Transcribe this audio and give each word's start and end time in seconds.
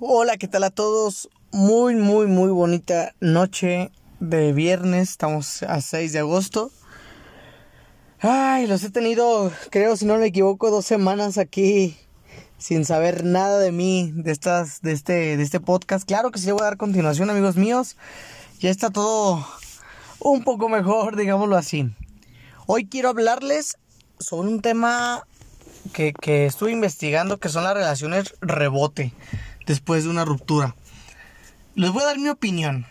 Hola, 0.00 0.36
¿qué 0.36 0.46
tal 0.46 0.62
a 0.62 0.70
todos? 0.70 1.28
Muy, 1.50 1.96
muy, 1.96 2.28
muy 2.28 2.50
bonita 2.50 3.16
noche 3.18 3.90
de 4.20 4.52
viernes. 4.52 5.10
Estamos 5.10 5.64
a 5.64 5.80
6 5.80 6.12
de 6.12 6.20
agosto. 6.20 6.70
Ay, 8.20 8.68
los 8.68 8.84
he 8.84 8.90
tenido, 8.90 9.50
creo, 9.70 9.96
si 9.96 10.06
no 10.06 10.16
me 10.16 10.26
equivoco, 10.26 10.70
dos 10.70 10.86
semanas 10.86 11.36
aquí 11.36 11.96
sin 12.58 12.84
saber 12.84 13.24
nada 13.24 13.58
de 13.58 13.72
mí, 13.72 14.12
de 14.14 14.30
estas, 14.30 14.82
de 14.82 14.92
este, 14.92 15.36
de 15.36 15.42
este 15.42 15.58
podcast. 15.58 16.06
Claro 16.06 16.30
que 16.30 16.38
sí 16.38 16.48
voy 16.52 16.60
a 16.60 16.66
dar 16.66 16.76
continuación, 16.76 17.28
amigos 17.28 17.56
míos. 17.56 17.96
Ya 18.60 18.70
está 18.70 18.90
todo 18.90 19.44
un 20.20 20.44
poco 20.44 20.68
mejor, 20.68 21.16
digámoslo 21.16 21.56
así. 21.56 21.92
Hoy 22.66 22.86
quiero 22.86 23.08
hablarles 23.08 23.78
sobre 24.20 24.48
un 24.48 24.62
tema 24.62 25.26
que, 25.92 26.12
que 26.12 26.46
estuve 26.46 26.70
investigando, 26.70 27.38
que 27.38 27.48
son 27.48 27.64
las 27.64 27.74
relaciones 27.74 28.36
rebote 28.40 29.12
después 29.68 30.02
de 30.02 30.10
una 30.10 30.24
ruptura. 30.24 30.74
Les 31.76 31.92
voy 31.92 32.02
a 32.02 32.06
dar 32.06 32.18
mi 32.18 32.30
opinión. 32.30 32.86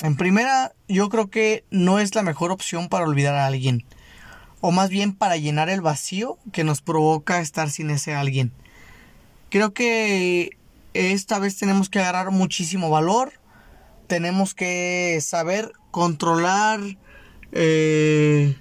En 0.00 0.16
primera, 0.16 0.72
yo 0.88 1.08
creo 1.10 1.30
que 1.30 1.64
no 1.70 2.00
es 2.00 2.14
la 2.14 2.22
mejor 2.22 2.50
opción 2.50 2.88
para 2.88 3.04
olvidar 3.04 3.34
a 3.34 3.46
alguien. 3.46 3.84
O 4.62 4.72
más 4.72 4.88
bien 4.88 5.14
para 5.14 5.36
llenar 5.36 5.68
el 5.68 5.82
vacío 5.82 6.38
que 6.52 6.64
nos 6.64 6.80
provoca 6.80 7.40
estar 7.40 7.70
sin 7.70 7.90
ese 7.90 8.14
alguien. 8.14 8.52
Creo 9.50 9.72
que 9.72 10.56
esta 10.94 11.38
vez 11.38 11.58
tenemos 11.58 11.90
que 11.90 12.00
agarrar 12.00 12.30
muchísimo 12.30 12.88
valor. 12.88 13.34
Tenemos 14.06 14.54
que 14.54 15.18
saber 15.20 15.72
controlar 15.90 16.80
eh, 17.52 18.56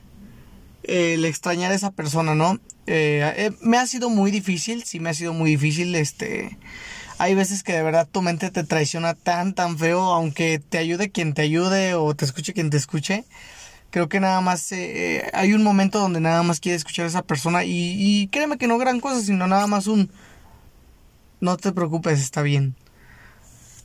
el 0.90 1.26
extrañar 1.26 1.72
a 1.72 1.76
esa 1.76 1.92
persona, 1.92 2.36
¿no? 2.36 2.60
Eh, 2.88 3.22
eh, 3.38 3.52
me 3.62 3.78
ha 3.78 3.86
sido 3.86 4.10
muy 4.10 4.32
difícil, 4.32 4.84
sí 4.84 5.00
me 5.00 5.10
ha 5.10 5.14
sido 5.14 5.34
muy 5.34 5.52
difícil, 5.52 5.96
este... 5.96 6.58
Hay 7.20 7.36
veces 7.36 7.64
que 7.64 7.74
de 7.74 7.84
verdad 7.84 8.08
tu 8.10 8.22
mente 8.22 8.50
te 8.50 8.64
traiciona 8.64 9.14
tan, 9.14 9.54
tan 9.54 9.78
feo, 9.78 10.00
aunque 10.14 10.58
te 10.58 10.78
ayude 10.78 11.12
quien 11.12 11.34
te 11.34 11.42
ayude 11.42 11.94
o 11.94 12.16
te 12.16 12.24
escuche 12.24 12.54
quien 12.54 12.70
te 12.70 12.78
escuche. 12.78 13.26
Creo 13.90 14.08
que 14.08 14.22
nada 14.22 14.40
más 14.40 14.72
eh, 14.72 15.30
hay 15.34 15.52
un 15.52 15.62
momento 15.62 16.00
donde 16.00 16.22
nada 16.22 16.44
más 16.44 16.62
quiere 16.62 16.78
escuchar 16.78 17.04
a 17.06 17.10
esa 17.10 17.24
persona 17.24 17.66
y, 17.66 17.96
y 17.98 18.28
créeme 18.28 18.58
que 18.58 18.68
no 18.68 18.78
gran 18.78 19.02
cosa, 19.02 19.22
sino 19.22 19.48
nada 19.48 19.68
más 19.68 19.88
un... 19.88 20.10
No 21.42 21.58
te 21.58 21.74
preocupes, 21.74 22.22
está 22.22 22.42
bien. 22.42 22.76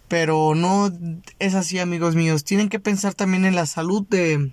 Pero 0.07 0.55
no 0.55 0.93
es 1.41 1.55
así, 1.57 1.81
amigos 1.81 2.15
míos. 2.15 2.45
Tienen 2.45 2.69
que 2.69 2.79
pensar 2.79 3.15
también 3.15 3.45
en 3.45 3.57
la 3.57 3.67
salud 3.67 4.07
de, 4.09 4.53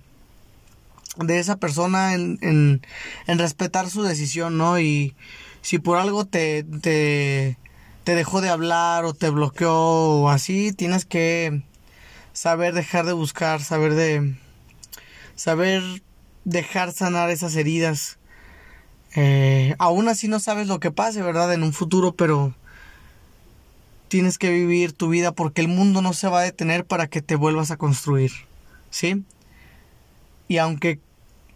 de 1.16 1.38
esa 1.38 1.56
persona, 1.56 2.14
en, 2.14 2.38
en, 2.40 3.38
respetar 3.38 3.90
su 3.90 4.02
decisión, 4.02 4.58
¿no? 4.58 4.78
Y 4.78 5.14
si 5.60 5.78
por 5.78 5.98
algo 5.98 6.24
te, 6.24 6.64
te, 6.64 7.58
te 8.04 8.14
dejó 8.14 8.40
de 8.40 8.48
hablar 8.48 9.04
o 9.04 9.14
te 9.14 9.30
bloqueó 9.30 9.72
o 9.74 10.28
así, 10.28 10.72
tienes 10.72 11.04
que 11.04 11.62
saber 12.32 12.74
dejar 12.74 13.06
de 13.06 13.12
buscar, 13.12 13.62
saber 13.62 13.94
de 13.94 14.34
saber 15.36 15.82
dejar 16.44 16.92
sanar 16.92 17.30
esas 17.30 17.56
heridas. 17.56 18.18
Eh, 19.14 19.74
aún 19.78 20.08
así 20.08 20.28
no 20.28 20.40
sabes 20.40 20.66
lo 20.66 20.80
que 20.80 20.90
pase, 20.90 21.22
¿verdad? 21.22 21.52
En 21.52 21.62
un 21.62 21.72
futuro, 21.72 22.14
pero 22.14 22.54
tienes 24.08 24.38
que 24.38 24.50
vivir 24.50 24.92
tu 24.92 25.08
vida 25.08 25.32
porque 25.32 25.60
el 25.60 25.68
mundo 25.68 26.02
no 26.02 26.12
se 26.12 26.28
va 26.28 26.40
a 26.40 26.44
detener 26.44 26.84
para 26.84 27.06
que 27.06 27.22
te 27.22 27.36
vuelvas 27.36 27.70
a 27.70 27.76
construir, 27.76 28.32
¿sí? 28.90 29.24
Y 30.52 30.58
aunque 30.58 31.00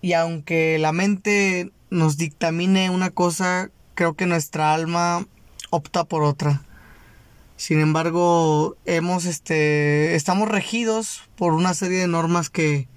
y 0.01 0.15
aunque 0.15 0.79
la 0.79 0.91
mente 0.91 1.71
nos 1.91 2.17
dictamine 2.17 2.89
una 2.89 3.11
cosa, 3.11 3.69
creo 3.95 4.15
que 4.15 4.25
nuestra 4.25 4.73
alma 4.73 5.27
opta 5.69 6.05
por 6.05 6.23
otra. 6.23 6.63
Sin 7.59 7.81
embargo, 7.81 8.75
hemos 8.87 9.27
este 9.27 10.15
estamos 10.15 10.49
regidos 10.49 11.29
por 11.37 11.53
una 11.53 11.75
serie 11.75 11.99
de 11.99 12.07
normas 12.07 12.49
que 12.49 12.89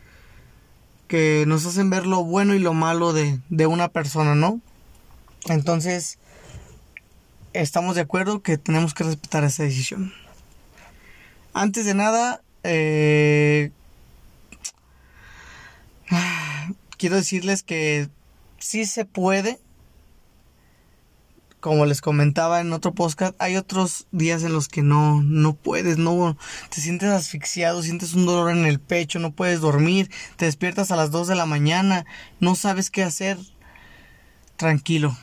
que 1.09 1.43
nos 1.45 1.65
hacen 1.65 1.89
ver 1.89 2.05
lo 2.05 2.23
bueno 2.23 2.55
y 2.55 2.59
lo 2.59 2.73
malo 2.73 3.11
de, 3.11 3.37
de 3.49 3.67
una 3.67 3.89
persona, 3.89 4.35
¿no? 4.35 4.61
Entonces, 5.49 6.17
estamos 7.51 7.95
de 7.95 8.01
acuerdo 8.03 8.41
que 8.41 8.57
tenemos 8.57 8.93
que 8.93 9.03
respetar 9.03 9.43
esa 9.43 9.63
decisión. 9.63 10.13
Antes 11.51 11.85
de 11.85 11.93
nada, 11.93 12.41
eh, 12.63 13.71
quiero 16.99 17.15
decirles 17.15 17.63
que 17.63 18.09
sí 18.59 18.85
se 18.85 19.05
puede. 19.05 19.57
Como 21.59 21.85
les 21.85 22.01
comentaba 22.01 22.61
en 22.61 22.71
otro 22.71 22.93
podcast, 22.93 23.35
hay 23.39 23.57
otros 23.57 24.07
días 24.11 24.43
en 24.43 24.53
los 24.53 24.69
que 24.69 24.81
no, 24.81 25.21
no 25.21 25.53
puedes, 25.55 25.97
no, 25.97 26.37
te 26.69 26.79
sientes 26.79 27.09
asfixiado, 27.09 27.83
sientes 27.83 28.13
un 28.13 28.25
dolor 28.25 28.51
en 28.51 28.65
el 28.65 28.79
pecho, 28.79 29.19
no 29.19 29.31
puedes 29.31 29.59
dormir, 29.59 30.09
te 30.37 30.45
despiertas 30.45 30.91
a 30.91 30.95
las 30.95 31.11
2 31.11 31.27
de 31.27 31.35
la 31.35 31.45
mañana, 31.45 32.05
no 32.39 32.55
sabes 32.55 32.89
qué 32.89 33.03
hacer. 33.03 33.37
Tranquilo. 34.55 35.17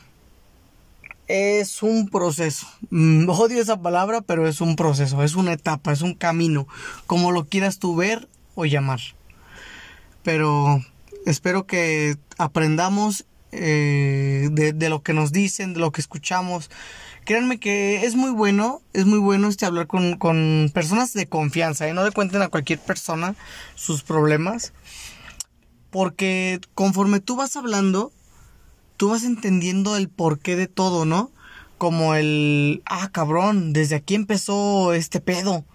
Es 1.27 1.81
un 1.81 2.07
proceso. 2.07 2.67
Mm, 2.91 3.27
odio 3.29 3.59
esa 3.59 3.81
palabra, 3.81 4.21
pero 4.21 4.47
es 4.47 4.61
un 4.61 4.75
proceso, 4.75 5.23
es 5.23 5.33
una 5.33 5.53
etapa, 5.53 5.91
es 5.91 6.01
un 6.01 6.13
camino, 6.13 6.67
como 7.07 7.31
lo 7.31 7.45
quieras 7.45 7.79
tú 7.79 7.95
ver 7.95 8.27
o 8.53 8.65
llamar. 8.65 8.99
Pero 10.21 10.83
espero 11.29 11.65
que 11.65 12.17
aprendamos 12.37 13.25
eh, 13.51 14.49
de, 14.51 14.89
lo 14.89 15.01
que 15.03 15.13
nos 15.13 15.31
dicen, 15.31 15.73
de 15.73 15.79
lo 15.79 15.91
que 15.91 16.01
escuchamos. 16.01 16.69
Créanme 17.25 17.59
que 17.59 18.05
es 18.05 18.15
muy 18.15 18.31
bueno, 18.31 18.81
es 18.93 19.05
muy 19.05 19.19
bueno 19.19 19.49
este 19.49 19.65
hablar 19.65 19.87
con, 19.87 20.17
con 20.17 20.71
personas 20.73 21.13
de 21.13 21.27
confianza, 21.27 21.87
¿eh? 21.87 21.93
no 21.93 22.05
le 22.05 22.11
cuenten 22.11 22.41
a 22.41 22.47
cualquier 22.47 22.79
persona 22.79 23.35
sus 23.75 24.03
problemas, 24.03 24.73
porque 25.91 26.61
conforme 26.73 27.19
tú 27.19 27.35
vas 27.35 27.57
hablando, 27.57 28.13
tú 28.95 29.09
vas 29.09 29.23
entendiendo 29.23 29.97
el 29.97 30.07
porqué 30.07 30.55
de 30.55 30.67
todo, 30.67 31.05
¿no? 31.05 31.31
Como 31.77 32.15
el, 32.15 32.81
ah, 32.85 33.09
cabrón, 33.11 33.73
desde 33.73 33.95
aquí 33.95 34.15
empezó 34.15 34.93
este 34.93 35.19
pedo. 35.19 35.65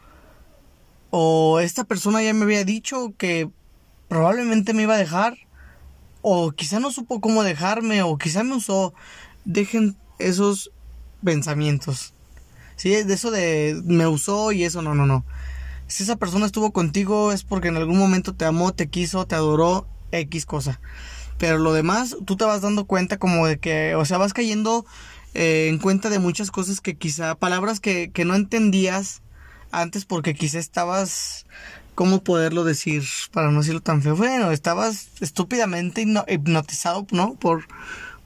O 1.10 1.60
esta 1.60 1.84
persona 1.84 2.22
ya 2.22 2.32
me 2.32 2.44
había 2.44 2.64
dicho 2.64 3.12
que 3.18 3.50
probablemente 4.08 4.74
me 4.74 4.82
iba 4.82 4.94
a 4.94 4.98
dejar. 4.98 5.38
O 6.22 6.52
quizá 6.52 6.80
no 6.80 6.90
supo 6.90 7.20
cómo 7.20 7.42
dejarme. 7.42 8.02
O 8.02 8.16
quizá 8.16 8.42
me 8.42 8.54
usó. 8.54 8.94
Dejen 9.44 9.96
esos 10.18 10.70
pensamientos. 11.22 12.14
Sí, 12.76 12.90
de 12.90 13.14
eso 13.14 13.30
de 13.30 13.80
me 13.84 14.06
usó 14.06 14.52
y 14.52 14.64
eso 14.64 14.82
no, 14.82 14.94
no, 14.94 15.06
no. 15.06 15.24
Si 15.86 16.04
esa 16.04 16.16
persona 16.16 16.46
estuvo 16.46 16.72
contigo 16.72 17.32
es 17.32 17.44
porque 17.44 17.68
en 17.68 17.76
algún 17.76 17.98
momento 17.98 18.34
te 18.34 18.44
amó, 18.44 18.72
te 18.72 18.88
quiso, 18.88 19.26
te 19.26 19.34
adoró, 19.34 19.86
X 20.10 20.46
cosa. 20.46 20.80
Pero 21.38 21.58
lo 21.58 21.72
demás, 21.72 22.16
tú 22.24 22.36
te 22.36 22.44
vas 22.44 22.62
dando 22.62 22.86
cuenta 22.86 23.18
como 23.18 23.46
de 23.46 23.58
que, 23.58 23.94
o 23.94 24.04
sea, 24.04 24.18
vas 24.18 24.32
cayendo 24.32 24.86
eh, 25.34 25.68
en 25.68 25.78
cuenta 25.78 26.08
de 26.08 26.18
muchas 26.18 26.50
cosas 26.50 26.80
que 26.80 26.96
quizá, 26.96 27.34
palabras 27.34 27.80
que, 27.80 28.10
que 28.10 28.24
no 28.24 28.34
entendías 28.34 29.22
antes 29.70 30.04
porque 30.04 30.34
quizá 30.34 30.58
estabas 30.58 31.46
¿cómo 31.94 32.22
poderlo 32.22 32.64
decir 32.64 33.04
para 33.32 33.50
no 33.50 33.60
decirlo 33.60 33.80
tan 33.80 34.02
feo? 34.02 34.16
Bueno, 34.16 34.50
estabas 34.50 35.08
estúpidamente 35.20 36.06
hipnotizado, 36.28 37.06
¿no? 37.10 37.34
Por, 37.34 37.66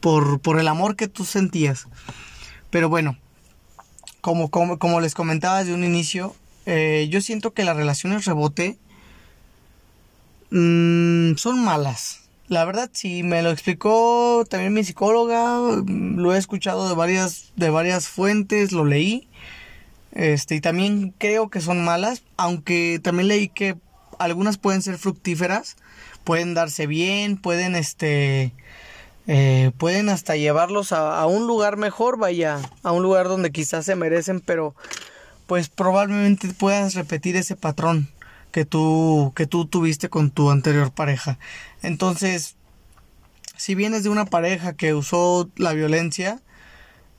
por, 0.01 0.41
por 0.41 0.59
el 0.61 0.69
amor 0.69 0.97
que 0.97 1.09
tú 1.09 1.25
sentías. 1.25 1.87
Pero 2.71 2.89
bueno, 2.89 3.17
como, 4.21 4.51
como, 4.51 4.79
como 4.79 5.01
les 5.01 5.15
comentaba 5.15 5.59
desde 5.59 5.75
un 5.75 5.85
inicio, 5.85 6.35
eh, 6.67 7.09
yo 7.11 7.21
siento 7.21 7.53
que 7.53 7.65
las 7.65 7.77
relaciones 7.77 8.25
rebote 8.25 8.79
mmm, 10.51 11.35
son 11.37 11.65
malas. 11.65 12.21
La 12.49 12.65
verdad, 12.65 12.91
si 12.93 13.25
me 13.25 13.43
lo 13.43 13.51
explicó 13.51 14.45
también 14.49 14.73
mi 14.73 14.85
psicóloga, 14.85 15.59
lo 15.87 16.35
he 16.35 16.39
escuchado 16.39 16.89
de 16.89 16.95
varias, 16.95 17.53
de 17.57 17.71
varias 17.71 18.09
fuentes, 18.09 18.71
lo 18.71 18.85
leí. 18.85 19.29
Este, 20.17 20.55
y 20.55 20.61
también 20.63 21.13
creo 21.19 21.51
que 21.51 21.61
son 21.61 21.85
malas, 21.85 22.23
aunque 22.39 22.99
también 23.03 23.29
leí 23.29 23.49
que 23.49 23.77
algunas 24.19 24.57
pueden 24.57 24.81
ser 24.81 24.97
fructíferas, 24.97 25.77
pueden 26.25 26.55
darse 26.55 26.87
bien, 26.87 27.37
pueden 27.37 27.77
este 27.77 28.55
eh, 29.27 29.73
pueden 29.77 30.09
hasta 30.09 30.35
llevarlos 30.35 30.93
a, 30.93 31.27
un 31.27 31.47
lugar 31.47 31.77
mejor, 31.77 32.17
vaya, 32.17 32.63
a 32.83 32.93
un 32.93 33.03
lugar 33.03 33.29
donde 33.29 33.53
quizás 33.53 33.85
se 33.85 33.95
merecen, 33.95 34.41
pero 34.41 34.75
pues 35.47 35.69
probablemente 35.69 36.49
puedas 36.49 36.95
repetir 36.95 37.37
ese 37.37 37.55
patrón 37.55 38.09
que 38.53 38.65
tú 38.65 39.35
que 39.37 39.47
tú 39.47 39.67
tuviste 39.67 40.09
con 40.09 40.31
tu 40.31 40.51
anterior 40.51 40.93
pareja. 40.93 41.39
Entonces, 41.83 42.57
si 43.59 43.75
vienes 43.75 44.03
de 44.03 44.09
una 44.09 44.25
pareja 44.25 44.73
que 44.73 44.95
usó 44.95 45.51
la 45.57 45.75
violencia, 45.75 46.41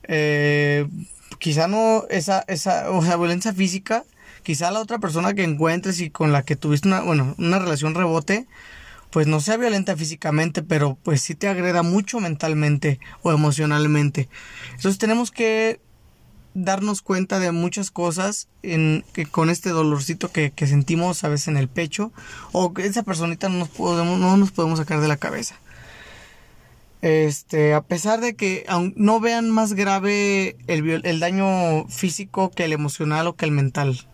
eh, 0.02 0.88
quizá 1.38 1.68
no 1.68 2.04
esa, 2.10 2.44
esa, 2.48 2.90
o 2.92 3.02
sea, 3.02 3.16
violencia 3.16 3.52
física, 3.52 4.04
quizá 4.42 4.70
la 4.70 4.80
otra 4.80 4.98
persona 4.98 5.34
que 5.34 5.44
encuentres 5.44 6.00
y 6.00 6.10
con 6.10 6.32
la 6.32 6.42
que 6.42 6.56
tuviste 6.56 6.88
una, 6.88 7.00
bueno, 7.00 7.34
una 7.38 7.58
relación 7.58 7.94
rebote, 7.94 8.46
pues 9.10 9.26
no 9.26 9.40
sea 9.40 9.56
violenta 9.56 9.96
físicamente, 9.96 10.62
pero 10.62 10.98
pues 11.02 11.22
sí 11.22 11.34
te 11.34 11.48
agreda 11.48 11.82
mucho 11.82 12.20
mentalmente 12.20 13.00
o 13.22 13.32
emocionalmente. 13.32 14.28
Entonces 14.74 14.98
tenemos 14.98 15.30
que 15.30 15.80
darnos 16.54 17.02
cuenta 17.02 17.38
de 17.38 17.52
muchas 17.52 17.90
cosas 17.90 18.48
en, 18.62 19.04
que 19.12 19.26
con 19.26 19.48
este 19.48 19.70
dolorcito 19.70 20.30
que, 20.30 20.50
que, 20.50 20.66
sentimos 20.66 21.22
a 21.24 21.28
veces 21.28 21.48
en 21.48 21.56
el 21.56 21.68
pecho 21.68 22.12
o 22.52 22.74
que 22.74 22.84
esa 22.84 23.02
personita 23.02 23.48
no 23.48 23.58
nos 23.58 23.68
podemos, 23.68 24.18
no 24.18 24.36
nos 24.36 24.50
podemos 24.50 24.78
sacar 24.78 25.00
de 25.00 25.08
la 25.08 25.16
cabeza. 25.16 25.58
Este, 27.00 27.74
a 27.74 27.82
pesar 27.82 28.20
de 28.20 28.34
que 28.34 28.66
no 28.96 29.20
vean 29.20 29.50
más 29.50 29.74
grave 29.74 30.56
el, 30.66 31.04
el 31.04 31.20
daño 31.20 31.86
físico 31.88 32.50
que 32.50 32.64
el 32.64 32.72
emocional 32.72 33.28
o 33.28 33.36
que 33.36 33.44
el 33.44 33.52
mental. 33.52 34.08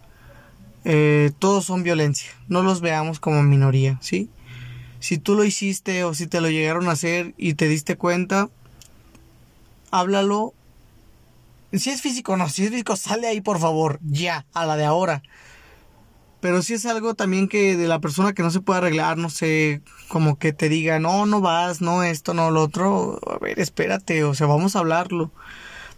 Eh, 0.85 1.33
todos 1.39 1.65
son 1.65 1.83
violencia. 1.83 2.31
No 2.49 2.63
los 2.63 2.81
veamos 2.81 3.21
como 3.21 3.43
minoría, 3.43 3.99
¿sí? 4.03 4.29
Si 5.01 5.19
tú 5.19 5.35
lo 5.35 5.45
hiciste 5.45 6.05
o 6.05 6.15
si 6.15 6.27
te 6.27 6.41
lo 6.41 6.51
llegaron 6.51 6.89
a 6.89 6.93
hacer 6.93 7.35
y 7.37 7.55
te 7.55 7.69
diste 7.69 7.97
cuenta, 7.97 8.51
háblalo. 9.91 10.53
Si 11.73 11.91
es 11.91 12.03
físico, 12.03 12.37
no, 12.37 12.49
si 12.49 12.65
es 12.65 12.71
físico, 12.71 12.97
sale 12.97 13.27
ahí 13.27 13.41
por 13.41 13.59
favor, 13.59 13.99
ya, 14.03 14.47
a 14.53 14.65
la 14.65 14.77
de 14.77 14.85
ahora. 14.85 15.23
Pero 16.45 16.61
si 16.61 16.75
es 16.75 16.85
algo 16.85 17.15
también 17.15 17.49
que 17.49 17.75
de 17.75 17.89
la 17.89 18.01
persona 18.01 18.35
que 18.35 18.43
no 18.43 18.51
se 18.51 18.61
puede 18.61 18.77
arreglar, 18.77 19.17
no 19.17 19.31
sé, 19.31 19.81
como 20.09 20.39
que 20.39 20.53
te 20.53 20.69
diga, 20.69 20.99
no, 20.99 21.25
no 21.25 21.41
vas, 21.41 21.81
no 21.81 22.03
esto, 22.03 22.35
no 22.35 22.51
lo 22.51 22.61
otro, 22.65 23.19
a 23.27 23.39
ver, 23.39 23.59
espérate, 23.59 24.25
o 24.25 24.35
sea, 24.35 24.47
vamos 24.47 24.77
a 24.77 24.81
hablarlo. 24.81 25.33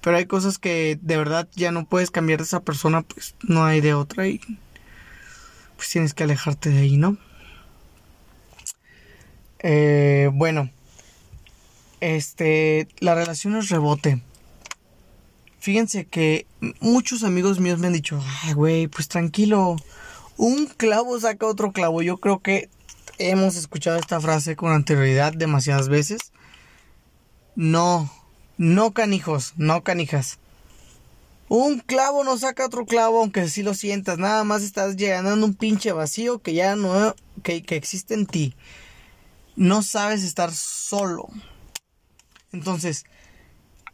Pero 0.01 0.17
hay 0.17 0.27
cosas 0.27 0.61
que 0.61 1.01
de 1.03 1.17
verdad 1.17 1.49
ya 1.57 1.73
no 1.73 1.85
puedes 1.85 2.13
cambiar 2.13 2.39
de 2.39 2.45
esa 2.45 2.61
persona, 2.61 3.03
pues 3.03 3.35
no 3.43 3.65
hay 3.65 3.81
de 3.81 3.95
otra 3.95 4.29
y 4.29 4.41
pues 5.75 5.91
tienes 5.91 6.15
que 6.15 6.23
alejarte 6.23 6.71
de 6.71 6.79
ahí, 6.79 6.97
¿no? 6.97 7.17
Eh, 9.59 10.31
bueno, 10.33 10.71
este, 11.99 12.87
la 13.01 13.17
relación 13.17 13.57
es 13.57 13.69
rebote. 13.69 14.23
Fíjense 15.59 16.05
que 16.05 16.47
muchos 16.79 17.25
amigos 17.25 17.59
míos 17.59 17.81
me 17.81 17.89
han 17.89 17.95
dicho, 17.95 18.23
ay, 18.45 18.53
güey, 18.53 18.87
pues 18.87 19.09
tranquilo, 19.09 19.75
un 20.37 20.67
clavo 20.67 21.19
saca 21.19 21.47
otro 21.47 21.73
clavo. 21.73 22.03
Yo 22.03 22.19
creo 22.19 22.41
que 22.41 22.69
hemos 23.19 23.57
escuchado 23.57 23.97
esta 23.97 24.21
frase 24.21 24.57
con 24.57 24.73
anterioridad 24.73 25.33
demasiadas 25.33 25.89
veces. 25.89 26.33
No, 27.55 28.11
no 28.59 28.93
canijos, 28.93 29.55
no 29.57 29.83
canijas. 29.83 30.39
Un 31.49 31.79
clavo 31.79 32.25
no 32.25 32.37
saca 32.39 32.67
otro 32.67 32.87
clavo, 32.87 33.21
aunque 33.21 33.49
si 33.49 33.63
lo 33.63 33.75
sientas. 33.75 34.19
Nada 34.19 34.45
más 34.45 34.63
estás 34.63 34.97
llegando 34.97 35.31
a 35.31 35.35
un 35.35 35.55
pinche 35.55 35.93
vacío 35.93 36.41
que 36.41 36.55
ya 36.55 36.77
no 36.77 37.15
que, 37.43 37.63
que 37.63 37.77
existe 37.77 38.15
en 38.15 38.27
ti. 38.27 38.55
No 39.55 39.83
sabes 39.83 40.25
estar 40.25 40.53
solo. 40.53 41.29
Entonces, 42.53 43.05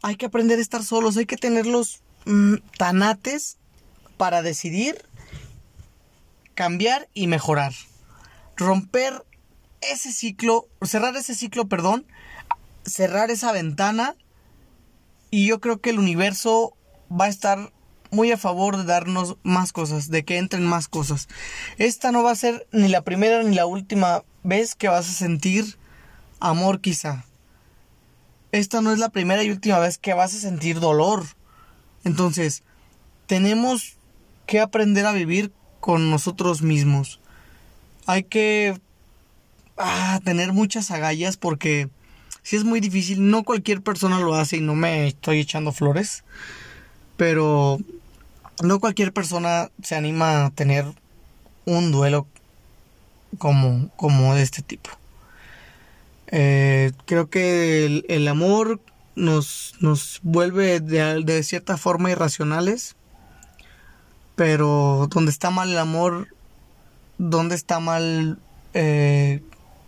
hay 0.01 0.15
que 0.17 0.25
aprender 0.25 0.59
a 0.59 0.61
estar 0.61 0.83
solos, 0.83 1.15
hay 1.15 1.25
que 1.25 1.37
tener 1.37 1.65
los 1.65 2.01
mm, 2.25 2.55
tanates 2.77 3.57
para 4.17 4.41
decidir 4.41 5.01
cambiar 6.55 7.09
y 7.13 7.27
mejorar. 7.27 7.73
Romper 8.55 9.25
ese 9.81 10.11
ciclo, 10.11 10.67
cerrar 10.81 11.15
ese 11.15 11.35
ciclo, 11.35 11.67
perdón, 11.67 12.05
cerrar 12.85 13.31
esa 13.31 13.51
ventana 13.51 14.15
y 15.29 15.47
yo 15.47 15.59
creo 15.59 15.81
que 15.81 15.89
el 15.89 15.99
universo 15.99 16.75
va 17.11 17.25
a 17.25 17.29
estar 17.29 17.71
muy 18.11 18.31
a 18.31 18.37
favor 18.37 18.77
de 18.77 18.83
darnos 18.83 19.37
más 19.43 19.73
cosas, 19.73 20.09
de 20.09 20.23
que 20.23 20.37
entren 20.37 20.65
más 20.65 20.87
cosas. 20.87 21.27
Esta 21.77 22.11
no 22.11 22.23
va 22.23 22.31
a 22.31 22.35
ser 22.35 22.67
ni 22.71 22.87
la 22.87 23.01
primera 23.01 23.41
ni 23.43 23.55
la 23.55 23.65
última 23.65 24.23
vez 24.43 24.75
que 24.75 24.87
vas 24.87 25.09
a 25.09 25.13
sentir 25.13 25.77
amor 26.39 26.79
quizá. 26.79 27.25
Esta 28.51 28.81
no 28.81 28.91
es 28.91 28.99
la 28.99 29.09
primera 29.09 29.43
y 29.43 29.49
última 29.49 29.79
vez 29.79 29.97
que 29.97 30.13
vas 30.13 30.35
a 30.35 30.39
sentir 30.39 30.79
dolor. 30.79 31.25
Entonces, 32.03 32.63
tenemos 33.25 33.97
que 34.45 34.59
aprender 34.59 35.07
a 35.07 35.11
vivir 35.11 35.51
con 35.83 36.09
nosotros 36.09 36.61
mismos. 36.61 37.19
Hay 38.05 38.23
que 38.23 38.79
ah, 39.75 40.21
tener 40.23 40.53
muchas 40.53 40.91
agallas 40.91 41.35
porque 41.35 41.89
si 42.41 42.55
es 42.55 42.63
muy 42.63 42.79
difícil, 42.79 43.29
no 43.29 43.43
cualquier 43.43 43.81
persona 43.81 44.17
lo 44.19 44.33
hace 44.33 44.55
y 44.55 44.61
no 44.61 44.75
me 44.75 45.07
estoy 45.07 45.41
echando 45.41 45.73
flores, 45.73 46.23
pero 47.17 47.79
no 48.63 48.79
cualquier 48.79 49.11
persona 49.11 49.71
se 49.81 49.95
anima 49.95 50.45
a 50.45 50.49
tener 50.51 50.85
un 51.65 51.91
duelo 51.91 52.27
como, 53.37 53.89
como 53.97 54.35
de 54.35 54.43
este 54.43 54.61
tipo. 54.61 54.89
Eh, 56.27 56.93
creo 57.03 57.29
que 57.29 58.05
el, 58.07 58.27
amor 58.29 58.79
nos, 59.17 59.73
nos 59.81 60.21
vuelve 60.23 60.79
de, 60.79 61.23
de 61.25 61.43
cierta 61.43 61.75
forma 61.75 62.09
irracionales 62.09 62.95
pero 64.35 65.07
donde 65.11 65.31
está 65.31 65.49
mal 65.49 65.71
el 65.71 65.77
amor, 65.77 66.27
donde 67.17 67.55
está 67.55 67.79
mal, 67.79 68.39
eh, 68.73 69.41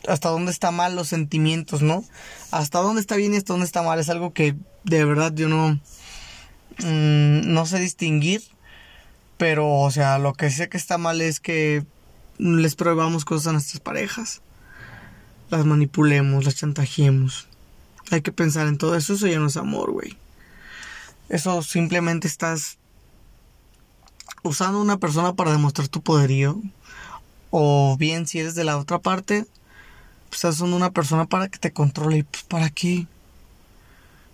hasta 0.08 0.30
dónde 0.30 0.52
está 0.52 0.72
mal 0.72 0.96
los 0.96 1.08
sentimientos, 1.08 1.82
¿no? 1.82 2.04
Hasta 2.52 2.80
dónde 2.80 3.02
está 3.02 3.16
bien 3.16 3.34
y 3.34 3.38
hasta 3.38 3.54
dónde 3.54 3.66
está 3.66 3.82
mal 3.82 4.00
es 4.00 4.10
algo 4.10 4.34
que 4.34 4.56
de 4.84 5.06
verdad 5.06 5.34
yo 5.34 5.50
no, 5.50 5.80
mm, 6.80 7.54
no 7.54 7.66
sé 7.66 7.80
distinguir, 7.80 8.44
pero 9.38 9.70
o 9.70 9.92
sea, 9.92 10.20
lo 10.20 10.34
que 10.34 10.50
sé 10.50 10.70
que 10.70 10.78
está 10.78 10.98
mal 10.98 11.22
es 11.22 11.40
que 11.40 11.86
les 12.38 12.76
probamos 12.76 13.26
cosas 13.26 13.48
a 13.48 13.52
nuestras 13.54 13.80
parejas, 13.80 14.42
las 15.50 15.66
manipulemos, 15.66 16.46
las 16.46 16.56
chantajeemos. 16.56 17.48
Hay 18.12 18.22
que 18.22 18.32
pensar 18.32 18.68
en 18.68 18.78
todo 18.78 18.96
eso, 18.96 19.14
eso 19.14 19.28
ya 19.28 19.40
no 19.40 19.48
es 19.48 19.58
amor, 19.58 19.92
güey. 19.92 20.18
Eso 21.30 21.64
simplemente 21.64 22.28
estás 22.28 22.78
usando 24.50 24.82
una 24.82 24.98
persona 24.98 25.34
para 25.34 25.52
demostrar 25.52 25.88
tu 25.88 26.02
poderío. 26.02 26.62
O 27.50 27.96
bien 27.98 28.28
si 28.28 28.40
eres 28.40 28.56
de 28.56 28.64
la 28.64 28.78
otra 28.78 29.00
parte, 29.00 29.46
pues 30.30 30.38
estás 30.38 30.56
usando 30.56 30.76
una 30.76 30.92
persona 30.92 31.26
para 31.26 31.48
que 31.48 31.60
te 31.60 31.72
controle. 31.72 32.18
Y 32.18 32.24
pues 32.24 32.44
para 32.44 32.70
qué. 32.70 33.08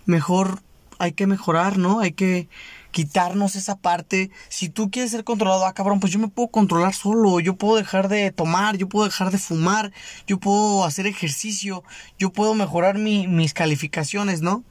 Mejor 0.06 0.60
hay 0.98 1.12
que 1.12 1.26
mejorar, 1.26 1.78
¿no? 1.78 2.00
Hay 2.00 2.12
que 2.12 2.48
quitarnos 2.90 3.56
esa 3.56 3.76
parte. 3.76 4.30
Si 4.48 4.68
tú 4.68 4.90
quieres 4.90 5.10
ser 5.10 5.24
controlado, 5.24 5.64
ah, 5.64 5.74
cabrón, 5.74 6.00
pues 6.00 6.12
yo 6.12 6.18
me 6.18 6.28
puedo 6.28 6.48
controlar 6.48 6.94
solo. 6.94 7.40
Yo 7.40 7.56
puedo 7.56 7.76
dejar 7.76 8.08
de 8.08 8.30
tomar, 8.30 8.76
yo 8.76 8.88
puedo 8.88 9.06
dejar 9.06 9.30
de 9.30 9.38
fumar, 9.38 9.92
yo 10.26 10.38
puedo 10.38 10.84
hacer 10.84 11.06
ejercicio, 11.06 11.82
yo 12.18 12.30
puedo 12.30 12.54
mejorar 12.54 12.98
mis 12.98 13.54
calificaciones, 13.54 14.42
¿no? 14.42 14.64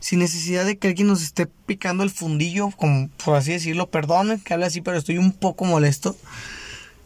Sin 0.00 0.18
necesidad 0.18 0.64
de 0.64 0.78
que 0.78 0.88
alguien 0.88 1.08
nos 1.08 1.22
esté 1.22 1.46
picando 1.46 2.02
el 2.02 2.10
fundillo, 2.10 2.70
como 2.76 3.08
por 3.24 3.36
así 3.36 3.52
decirlo. 3.52 3.90
Perdonen 3.90 4.40
que 4.40 4.54
hable 4.54 4.66
así, 4.66 4.80
pero 4.80 4.96
estoy 4.96 5.18
un 5.18 5.32
poco 5.32 5.64
molesto. 5.64 6.16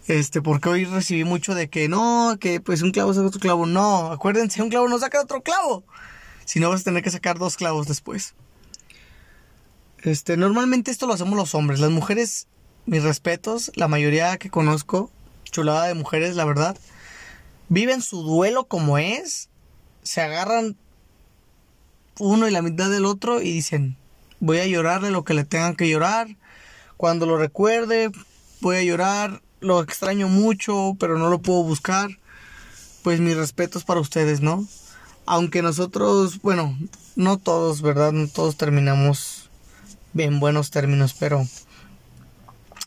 Este, 0.08 0.42
porque 0.42 0.68
hoy 0.68 0.84
recibí 0.84 1.24
mucho 1.24 1.54
de 1.54 1.68
que 1.68 1.88
no, 1.88 2.36
que 2.40 2.60
pues 2.60 2.82
un 2.82 2.90
clavo 2.90 3.14
saca 3.14 3.28
otro 3.28 3.40
clavo. 3.40 3.66
No, 3.66 4.10
acuérdense, 4.10 4.62
un 4.62 4.70
clavo 4.70 4.88
no 4.88 4.98
saca 4.98 5.20
otro 5.20 5.42
clavo. 5.42 5.84
Si 6.44 6.58
no 6.58 6.68
vas 6.68 6.80
a 6.80 6.84
tener 6.84 7.02
que 7.02 7.10
sacar 7.10 7.38
dos 7.38 7.56
clavos 7.56 7.86
después. 7.86 8.34
Este, 10.02 10.36
normalmente 10.36 10.90
esto 10.90 11.06
lo 11.06 11.12
hacemos 11.12 11.36
los 11.36 11.54
hombres. 11.54 11.78
Las 11.78 11.90
mujeres, 11.90 12.48
mis 12.86 13.02
respetos, 13.02 13.70
la 13.76 13.86
mayoría 13.86 14.36
que 14.38 14.50
conozco, 14.50 15.10
chulada 15.44 15.86
de 15.86 15.94
mujeres, 15.94 16.34
la 16.36 16.44
verdad, 16.44 16.76
viven 17.68 18.02
su 18.02 18.22
duelo 18.22 18.64
como 18.64 18.98
es, 18.98 19.48
se 20.02 20.22
agarran 20.22 20.76
uno 22.20 22.46
y 22.46 22.52
la 22.52 22.62
mitad 22.62 22.90
del 22.90 23.06
otro 23.06 23.40
y 23.40 23.50
dicen, 23.50 23.96
voy 24.38 24.58
a 24.58 24.66
llorarle 24.66 25.10
lo 25.10 25.24
que 25.24 25.34
le 25.34 25.44
tengan 25.44 25.74
que 25.74 25.88
llorar, 25.88 26.28
cuando 26.96 27.26
lo 27.26 27.38
recuerde, 27.38 28.12
voy 28.60 28.76
a 28.76 28.82
llorar, 28.82 29.42
lo 29.60 29.82
extraño 29.82 30.28
mucho, 30.28 30.96
pero 31.00 31.18
no 31.18 31.30
lo 31.30 31.40
puedo 31.40 31.62
buscar, 31.62 32.10
pues 33.02 33.20
mis 33.20 33.36
respetos 33.36 33.84
para 33.84 34.00
ustedes, 34.00 34.42
¿no? 34.42 34.66
Aunque 35.24 35.62
nosotros, 35.62 36.40
bueno, 36.42 36.78
no 37.16 37.38
todos, 37.38 37.80
¿verdad? 37.80 38.12
No 38.12 38.28
todos 38.28 38.56
terminamos 38.56 39.48
en 40.14 40.40
buenos 40.40 40.70
términos, 40.70 41.14
pero 41.18 41.46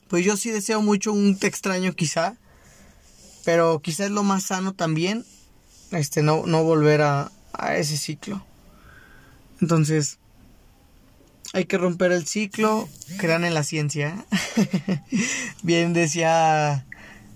pues 0.10 0.24
yo 0.24 0.38
sí 0.38 0.52
deseo 0.52 0.82
mucho 0.82 1.12
un 1.12 1.38
te 1.38 1.48
extraño 1.48 1.94
quizá, 1.94 2.38
pero 3.46 3.80
quizá 3.80 4.06
es 4.06 4.12
lo 4.12 4.22
más 4.22 4.44
sano 4.44 4.74
también, 4.74 5.25
este, 5.90 6.22
no, 6.22 6.46
no 6.46 6.63
volver 6.63 7.02
a, 7.02 7.32
a 7.54 7.78
ese 7.78 7.98
ciclo. 7.98 8.46
Entonces, 9.63 10.20
hay 11.53 11.63
que 11.63 11.77
romper 11.77 12.12
el 12.12 12.27
ciclo, 12.27 12.89
crean 13.17 13.46
en 13.46 13.53
la 13.53 13.63
ciencia. 13.63 14.25
Bien 15.63 15.93
decía 15.93 16.86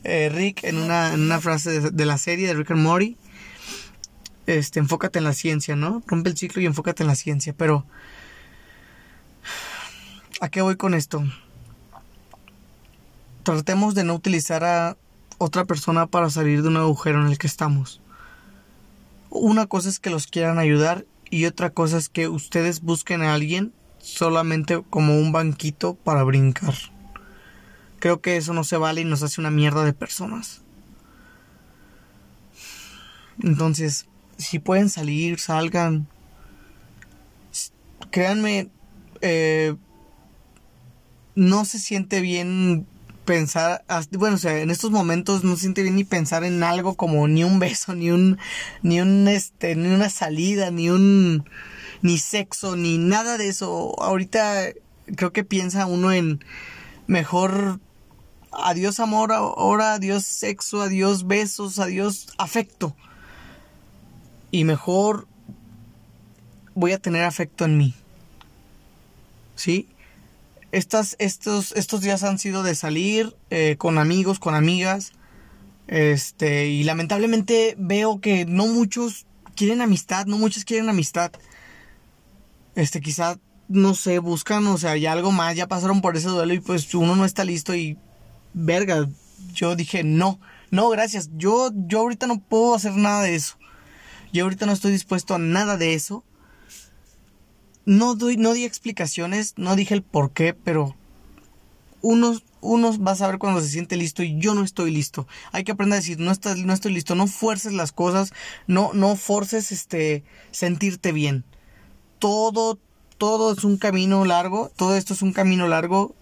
eh, 0.03 0.27
Rick 0.27 0.65
en 0.65 0.77
una, 0.77 1.13
en 1.13 1.21
una 1.21 1.39
frase 1.39 1.79
de, 1.79 2.05
la 2.05 2.17
serie 2.17 2.45
de 2.45 2.53
Rick 2.53 2.71
and 2.71 2.81
Morty. 2.81 3.15
Este, 4.45 4.79
enfócate 4.79 5.19
en 5.19 5.23
la 5.23 5.31
ciencia, 5.31 5.77
¿no? 5.77 6.03
Rompe 6.05 6.29
el 6.29 6.37
ciclo 6.37 6.61
y 6.61 6.65
enfócate 6.65 7.03
en 7.03 7.07
la 7.07 7.15
ciencia. 7.15 7.55
Pero, 7.57 7.85
¿a 10.41 10.49
qué 10.49 10.61
voy 10.61 10.75
con 10.75 10.95
esto? 10.95 11.23
Tratemos 13.43 13.95
de 13.95 14.03
no 14.03 14.15
utilizar 14.15 14.65
a 14.65 14.97
otra 15.37 15.63
persona 15.63 16.07
para 16.07 16.29
salir 16.29 16.61
de 16.61 16.67
un 16.67 16.75
agujero 16.75 17.21
en 17.21 17.27
el 17.27 17.37
que 17.37 17.47
estamos. 17.47 18.01
Una 19.29 19.65
cosa 19.67 19.87
es 19.87 20.01
que 20.01 20.09
los 20.09 20.27
quieran 20.27 20.59
ayudar 20.59 21.05
y 21.29 21.45
otra 21.45 21.71
cosa 21.71 21.97
es 21.97 22.09
que 22.09 22.27
ustedes 22.27 22.81
busquen 22.81 23.21
a 23.21 23.33
alguien 23.33 23.73
solamente 23.99 24.83
como 24.89 25.17
un 25.17 25.31
banquito 25.31 25.95
para 25.95 26.23
brincar. 26.23 26.73
Creo 27.99 28.21
que 28.21 28.37
eso 28.37 28.53
no 28.53 28.63
se 28.63 28.77
vale 28.77 29.01
y 29.01 29.05
nos 29.05 29.23
hace 29.23 29.41
una 29.41 29.51
mierda 29.51 29.83
de 29.83 29.93
personas. 29.93 30.61
Entonces, 33.43 34.07
si 34.37 34.59
pueden 34.59 34.89
salir, 34.89 35.39
salgan. 35.39 36.07
Créanme, 38.11 38.69
eh, 39.21 39.75
no 41.35 41.65
se 41.65 41.79
siente 41.79 42.21
bien 42.21 42.87
pensar, 43.27 43.83
bueno, 44.11 44.37
o 44.37 44.39
sea, 44.39 44.57
en 44.59 44.71
estos 44.71 44.89
momentos 44.89 45.43
no 45.43 45.55
se 45.55 45.63
siente 45.63 45.83
bien 45.83 45.97
ni 45.97 46.05
pensar 46.05 46.45
en 46.45 46.63
algo 46.63 46.95
como 46.95 47.27
ni 47.27 47.43
un 47.43 47.59
beso, 47.59 47.93
ni 47.93 48.09
un, 48.09 48.39
ni 48.81 49.01
un, 49.01 49.27
este, 49.27 49.75
ni 49.75 49.89
una 49.89 50.09
salida, 50.09 50.71
ni 50.71 50.89
un, 50.89 51.47
ni 52.01 52.17
sexo, 52.17 52.77
ni 52.77 52.97
nada 52.97 53.37
de 53.37 53.49
eso. 53.49 54.01
Ahorita 54.01 54.69
creo 55.15 55.33
que 55.33 55.43
piensa 55.43 55.85
uno 55.85 56.13
en 56.13 56.43
mejor 57.05 57.81
adiós 58.51 59.01
amor, 59.01 59.33
ahora 59.33 59.95
adiós 59.95 60.23
sexo, 60.23 60.81
adiós 60.81 61.27
besos, 61.27 61.79
adiós 61.79 62.29
afecto. 62.37 62.95
Y 64.51 64.63
mejor 64.63 65.27
voy 66.75 66.93
a 66.93 66.97
tener 66.97 67.25
afecto 67.25 67.65
en 67.65 67.77
mí. 67.77 67.93
¿Sí? 69.55 69.89
Estas, 70.71 71.15
estos, 71.19 71.71
estos 71.73 72.01
días 72.01 72.23
han 72.23 72.39
sido 72.39 72.63
de 72.63 72.75
salir 72.75 73.35
eh, 73.49 73.75
con 73.77 73.97
amigos, 73.97 74.39
con 74.39 74.55
amigas. 74.55 75.13
Este, 75.87 76.67
y 76.67 76.83
lamentablemente 76.83 77.75
veo 77.77 78.19
que 78.19 78.45
no 78.45 78.67
muchos 78.67 79.25
quieren 79.55 79.81
amistad, 79.81 80.25
no 80.25 80.37
muchos 80.37 80.65
quieren 80.65 80.89
amistad. 80.89 81.31
Este, 82.75 83.01
quizá, 83.01 83.39
no 83.69 83.95
sé, 83.95 84.19
buscan, 84.19 84.67
o 84.67 84.77
sea, 84.77 84.97
ya 84.97 85.13
algo 85.13 85.31
más, 85.31 85.55
ya 85.55 85.67
pasaron 85.67 86.01
por 86.01 86.15
ese 86.17 86.27
duelo 86.27 86.53
y 86.53 86.59
pues 86.59 86.93
uno 86.93 87.15
no 87.15 87.25
está 87.25 87.43
listo 87.43 87.73
y, 87.73 87.97
verga, 88.53 89.09
yo 89.53 89.75
dije, 89.75 90.03
no, 90.03 90.39
no, 90.69 90.89
gracias, 90.89 91.29
yo, 91.37 91.71
yo 91.73 91.99
ahorita 91.99 92.27
no 92.27 92.39
puedo 92.39 92.75
hacer 92.75 92.93
nada 92.93 93.23
de 93.23 93.35
eso. 93.35 93.57
Yo 94.33 94.43
ahorita 94.43 94.65
no 94.65 94.73
estoy 94.73 94.91
dispuesto 94.91 95.33
a 95.33 95.39
nada 95.39 95.77
de 95.77 95.93
eso. 95.93 96.23
No, 97.87 98.15
doy, 98.15 98.35
no 98.35 98.51
di 98.51 98.65
explicaciones, 98.65 99.53
no 99.55 99.77
dije 99.77 99.93
el 99.93 100.03
por 100.03 100.31
qué, 100.31 100.53
pero 100.53 100.93
uno, 102.01 102.37
uno 102.59 103.01
va 103.01 103.13
a 103.13 103.15
saber 103.15 103.37
cuando 103.37 103.61
se 103.61 103.69
siente 103.69 103.95
listo 103.95 104.23
y 104.23 104.37
yo 104.37 104.53
no 104.53 104.65
estoy 104.65 104.91
listo. 104.91 105.25
Hay 105.53 105.63
que 105.63 105.71
aprender 105.71 105.95
a 105.95 106.01
decir, 106.01 106.19
no, 106.19 106.31
estás, 106.31 106.57
no 106.57 106.73
estoy 106.73 106.91
listo, 106.91 107.15
no 107.15 107.27
fuerces 107.27 107.71
las 107.71 107.93
cosas, 107.93 108.33
no, 108.67 108.91
no 108.93 109.15
forces 109.15 109.71
este, 109.71 110.25
sentirte 110.51 111.13
bien. 111.13 111.45
Todo, 112.19 112.77
todo 113.17 113.53
es 113.53 113.63
un 113.63 113.77
camino 113.77 114.25
largo, 114.25 114.69
todo 114.75 114.97
esto 114.97 115.13
es 115.13 115.21
un 115.21 115.31
camino 115.31 115.65
largo. 115.69 116.13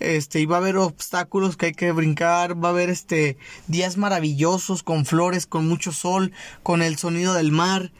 Este, 0.00 0.40
y 0.40 0.46
va 0.46 0.56
a 0.56 0.58
haber 0.58 0.76
obstáculos 0.78 1.56
que 1.56 1.66
hay 1.66 1.74
que 1.74 1.92
brincar, 1.92 2.62
va 2.62 2.70
a 2.70 2.72
haber 2.72 2.90
este 2.90 3.36
días 3.68 3.98
maravillosos 3.98 4.82
con 4.82 5.06
flores, 5.06 5.46
con 5.46 5.68
mucho 5.68 5.92
sol, 5.92 6.32
con 6.64 6.82
el 6.82 6.98
sonido 6.98 7.34
del 7.34 7.52
mar, 7.52 7.92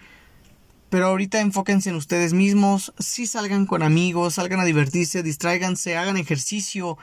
pero 0.94 1.08
ahorita 1.08 1.40
enfóquense 1.40 1.90
en 1.90 1.96
ustedes 1.96 2.34
mismos, 2.34 2.94
si 3.00 3.26
salgan 3.26 3.66
con 3.66 3.82
amigos, 3.82 4.34
salgan 4.34 4.60
a 4.60 4.64
divertirse, 4.64 5.24
distráiganse, 5.24 5.96
hagan 5.96 6.16
ejercicio, 6.16 6.98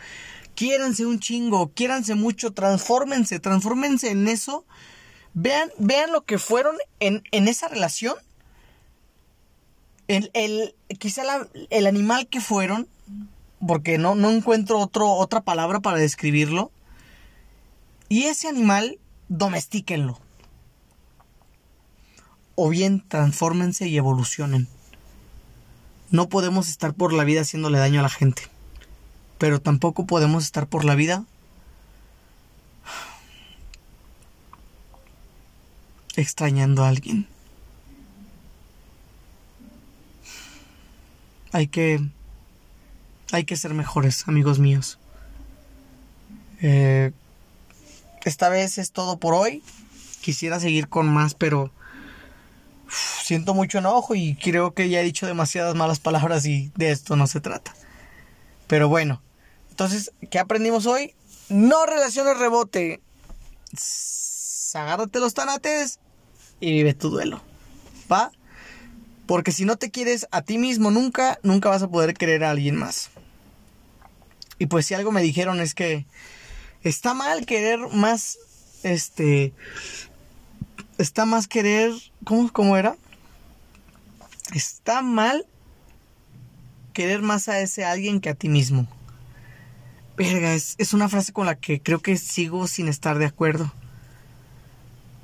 quiéranse 0.56 1.06
un 1.06 1.20
chingo, 1.20 1.74
quiéranse 1.74 2.16
mucho, 2.16 2.54
transfórmense, 2.54 3.42
transfórmense 3.42 4.12
en 4.12 4.30
eso. 4.30 4.66
Vean, 5.34 5.70
vean 5.78 6.14
lo 6.14 6.24
que 6.24 6.38
fueron 6.38 6.78
en, 7.02 7.22
en 7.32 7.50
esa 7.50 7.68
relación. 7.68 8.16
El, 10.08 10.32
el, 10.34 10.74
quizá 10.98 11.24
el 11.70 11.86
animal 11.86 12.28
que 12.28 12.40
fueron, 12.40 12.88
porque 13.68 13.98
no, 13.98 14.16
no 14.16 14.32
encuentro 14.32 14.80
otro, 14.80 15.12
otra 15.12 15.42
palabra 15.42 15.82
para 15.82 15.98
describirlo. 15.98 16.72
Y 18.08 18.28
ese 18.28 18.48
animal, 18.48 19.00
domestíquenlo 19.28 20.22
o 22.55 22.70
bien 22.70 23.03
transfórmense 23.08 23.88
y 23.88 23.98
evolucionen. 23.98 24.67
No 26.10 26.29
podemos 26.29 26.70
estar 26.70 26.93
por 26.93 27.13
la 27.13 27.24
vida 27.24 27.41
haciéndole 27.41 27.77
daño 27.77 28.00
a 28.00 28.03
la 28.03 28.10
gente, 28.10 28.43
pero 29.38 29.62
tampoco 29.62 30.05
podemos 30.05 30.43
estar 30.43 30.67
por 30.67 30.84
la 30.84 30.96
vida 30.96 31.25
extrañando 36.15 36.84
a 36.84 36.89
alguien. 36.89 37.27
Hay 41.53 41.67
que 41.67 42.01
hay 43.31 43.46
que 43.46 43.55
ser 43.55 43.74
mejores, 43.74 44.27
amigos 44.27 44.60
míos. 44.60 45.00
Eh, 46.62 47.12
esta 48.24 48.50
vez 48.50 48.77
es 48.77 48.91
todo 48.91 49.17
por 49.17 49.34
hoy. 49.34 49.63
Quisiera 50.22 50.60
seguir 50.60 50.89
con 50.89 51.08
más, 51.08 51.34
pero 51.34 51.72
siento 53.32 53.54
mucho 53.54 53.78
enojo 53.78 54.14
y 54.14 54.36
creo 54.36 54.74
que 54.74 54.90
ya 54.90 55.00
he 55.00 55.06
dicho 55.06 55.26
demasiadas 55.26 55.74
malas 55.74 56.02
palabras 56.02 56.46
y 56.46 56.70
de 56.76 56.92
esto 56.92 57.16
no 57.16 57.28
se 57.28 57.40
trata. 57.40 57.74
Pero 58.68 58.90
bueno, 58.90 59.22
entonces, 59.70 60.12
¿qué 60.30 60.38
aprendimos 60.38 60.86
hoy? 60.86 61.16
No 61.48 61.86
relaciones 61.86 62.38
rebote. 62.38 63.00
Agárrate 64.74 65.20
los 65.22 65.34
tanates 65.34 66.00
y 66.60 66.74
vive 66.74 66.94
tu 66.94 67.10
duelo. 67.10 67.42
¿Va? 68.12 68.34
Porque 69.28 69.54
si 69.54 69.64
no 69.64 69.78
te 69.78 69.92
quieres 69.92 70.28
a 70.32 70.42
ti 70.42 70.58
mismo 70.58 70.92
nunca, 70.92 71.40
nunca 71.42 71.70
vas 71.70 71.84
a 71.84 71.88
poder 71.88 72.14
querer 72.16 72.44
a 72.44 72.52
alguien 72.52 72.76
más. 72.76 73.12
Y 74.60 74.66
pues 74.66 74.88
si 74.88 74.94
algo 74.94 75.14
me 75.14 75.22
dijeron 75.22 75.62
es 75.62 75.74
que 75.74 76.06
está 76.84 77.14
mal 77.14 77.46
querer 77.46 77.80
más, 77.94 78.40
este, 78.84 79.54
está 80.98 81.26
más 81.26 81.48
querer, 81.48 81.94
¿cómo, 82.26 82.52
cómo 82.52 82.76
era? 82.76 82.98
Está 84.53 85.01
mal 85.01 85.46
querer 86.93 87.22
más 87.22 87.48
a 87.48 87.60
ese 87.60 87.86
alguien 87.86 88.20
que 88.20 88.29
a 88.29 88.36
ti 88.36 88.50
mismo. 88.50 88.88
Verga, 90.17 90.53
es, 90.53 90.93
una 90.93 91.10
frase 91.10 91.34
con 91.34 91.46
la 91.46 91.55
que 91.55 91.81
creo 91.81 92.00
que 92.00 92.17
sigo 92.17 92.67
sin 92.67 92.88
estar 92.88 93.17
de 93.17 93.25
acuerdo. 93.25 93.72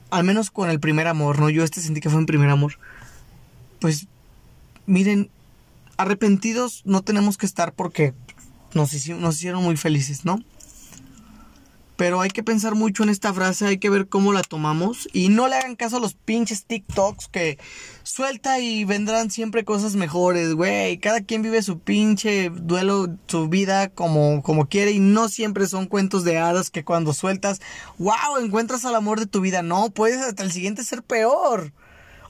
Al 0.10 0.24
menos 0.24 0.50
con 0.50 0.70
el 0.70 0.80
primer 0.80 1.08
amor, 1.08 1.40
¿no? 1.40 1.50
Yo 1.50 1.64
este 1.64 1.82
sentí 1.82 2.00
que 2.00 2.10
fue 2.10 2.20
en 2.20 2.26
primer 2.26 2.50
amor. 2.50 2.80
Pues, 3.80 4.08
miren, 4.86 5.30
arrepentidos 5.98 6.82
no 6.86 7.02
tenemos 7.02 7.38
que 7.38 7.46
estar 7.46 7.74
porque 7.74 8.14
nos, 8.74 8.94
nos 9.10 9.36
hicieron 9.36 9.64
muy 9.64 9.76
felices, 9.76 10.24
¿no? 10.24 10.40
Pero 11.98 12.22
hay 12.22 12.30
que 12.30 12.44
pensar 12.44 12.76
mucho 12.76 13.02
en 13.02 13.10
esta 13.10 13.34
frase, 13.34 13.66
hay 13.66 13.80
que 13.80 13.90
ver 13.90 14.08
cómo 14.08 14.32
la 14.32 14.44
tomamos. 14.44 15.10
Y 15.14 15.30
no 15.30 15.48
le 15.48 15.56
hagan 15.56 15.76
caso 15.76 15.98
a 15.98 16.00
los 16.00 16.14
pinches 16.14 16.66
TikToks 16.66 17.28
que 17.28 17.58
suelta 18.04 18.60
y 18.60 18.86
vendrán 18.86 19.32
siempre 19.32 19.66
cosas 19.66 19.96
mejores, 19.96 20.54
güey. 20.54 21.00
Cada 21.00 21.22
quien 21.22 21.42
vive 21.42 21.64
su 21.64 21.80
pinche 21.80 22.52
duelo, 22.52 23.08
su 23.26 23.50
vida 23.50 23.90
como, 23.90 24.44
como 24.44 24.70
quiere. 24.70 24.92
Y 24.92 25.00
no 25.00 25.28
siempre 25.28 25.66
son 25.66 25.88
cuentos 25.88 26.24
de 26.24 26.38
hadas 26.38 26.70
que 26.70 26.86
cuando 26.86 27.14
sueltas, 27.14 27.62
wow, 27.98 28.38
encuentras 28.40 28.86
al 28.86 28.94
amor 28.94 29.20
de 29.20 29.26
tu 29.26 29.42
vida. 29.42 29.64
No, 29.64 29.90
puedes 29.90 30.22
hasta 30.22 30.44
el 30.44 30.52
siguiente 30.52 30.84
ser 30.84 31.02
peor. 31.02 31.74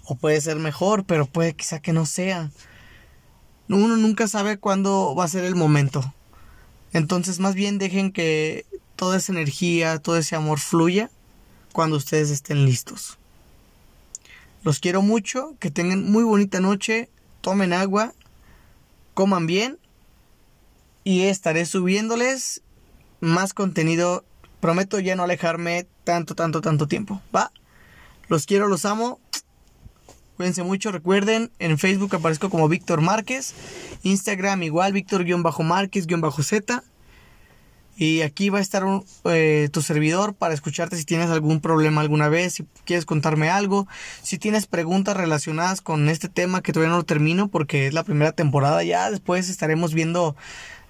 O 0.05 0.15
puede 0.15 0.39
ser 0.39 0.55
mejor, 0.55 1.03
pero 1.03 1.25
puede 1.25 1.53
quizá 1.53 1.81
que 1.81 1.91
no 1.91 2.05
sea. 2.05 2.51
Uno 3.67 3.97
nunca 3.97 4.29
sabe 4.29 4.57
cuándo 4.57 5.13
va 5.13 5.25
a 5.25 5.27
ser 5.27 5.43
el 5.43 5.55
momento. 5.55 6.13
Entonces 6.93 7.41
más 7.41 7.53
bien 7.53 7.79
dejen 7.79 8.13
que 8.13 8.65
toda 8.97 9.15
esa 9.15 9.31
energía, 9.31 9.99
todo 9.99 10.17
ese 10.17 10.35
amor 10.35 10.59
fluya 10.59 11.09
cuando 11.71 11.95
ustedes 11.95 12.29
estén 12.29 12.65
listos. 12.65 13.17
Los 14.63 14.79
quiero 14.81 15.01
mucho, 15.01 15.55
que 15.59 15.71
tengan 15.71 16.03
muy 16.11 16.25
bonita 16.25 16.59
noche, 16.59 17.09
tomen 17.39 17.71
agua, 17.71 18.13
coman 19.13 19.47
bien 19.47 19.79
y 21.05 21.21
estaré 21.21 21.65
subiéndoles 21.65 22.61
más 23.21 23.53
contenido. 23.53 24.25
Prometo 24.59 24.99
ya 24.99 25.15
no 25.15 25.23
alejarme 25.23 25.87
tanto, 26.03 26.35
tanto, 26.35 26.59
tanto 26.59 26.87
tiempo. 26.87 27.21
¿Va? 27.33 27.53
Los 28.27 28.45
quiero, 28.45 28.67
los 28.67 28.83
amo. 28.83 29.21
Cuídense 30.35 30.63
mucho, 30.63 30.91
recuerden, 30.91 31.51
en 31.59 31.77
Facebook 31.77 32.15
aparezco 32.15 32.49
como 32.49 32.67
Víctor 32.67 33.01
Márquez, 33.01 33.53
Instagram 34.03 34.63
igual, 34.63 34.91
Víctor-Márquez-Z. 34.93 36.83
Y 37.97 38.21
aquí 38.21 38.49
va 38.49 38.59
a 38.59 38.61
estar 38.61 38.83
eh, 39.25 39.69
tu 39.71 39.81
servidor 39.81 40.35
para 40.35 40.53
escucharte 40.53 40.95
si 40.95 41.03
tienes 41.03 41.31
algún 41.31 41.61
problema 41.61 42.01
alguna 42.01 42.29
vez, 42.29 42.53
si 42.53 42.67
quieres 42.85 43.05
contarme 43.05 43.49
algo, 43.49 43.87
si 44.21 44.37
tienes 44.37 44.67
preguntas 44.67 45.17
relacionadas 45.17 45.81
con 45.81 46.07
este 46.07 46.29
tema 46.29 46.61
que 46.61 46.73
todavía 46.73 46.91
no 46.91 46.97
lo 46.97 47.05
termino 47.05 47.47
porque 47.47 47.87
es 47.87 47.93
la 47.95 48.03
primera 48.03 48.33
temporada, 48.33 48.83
ya 48.83 49.09
después 49.09 49.49
estaremos 49.49 49.95
viendo, 49.95 50.35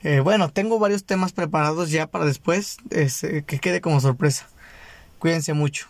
eh, 0.03 0.19
bueno, 0.19 0.51
tengo 0.51 0.79
varios 0.79 1.05
temas 1.05 1.31
preparados 1.31 1.91
ya 1.91 2.07
para 2.07 2.25
después, 2.25 2.77
eh, 2.91 3.43
que 3.47 3.59
quede 3.59 3.79
como 3.79 4.01
sorpresa. 4.01 4.49
Cuídense 5.17 5.53
mucho. 5.53 5.87